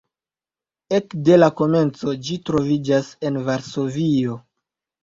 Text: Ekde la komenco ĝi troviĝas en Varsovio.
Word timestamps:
Ekde 0.99 1.37
la 1.41 1.51
komenco 1.61 2.17
ĝi 2.29 2.41
troviĝas 2.49 3.13
en 3.31 3.41
Varsovio. 3.53 4.43